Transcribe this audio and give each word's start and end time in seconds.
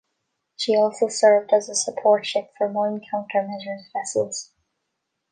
She 0.55 0.75
also 0.75 1.09
served 1.09 1.53
as 1.53 1.69
a 1.69 1.75
support 1.75 2.25
ship 2.25 2.51
for 2.57 2.67
Mine 2.67 3.01
Counter 3.11 3.43
Measures 3.47 3.87
vessels. 3.93 4.49